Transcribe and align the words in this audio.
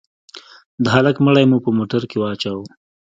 د 0.83 0.85
هلك 0.95 1.15
مړى 1.25 1.43
مو 1.49 1.57
په 1.65 1.69
موټر 1.77 2.01
کښې 2.09 2.17
واچاوه. 2.19 2.65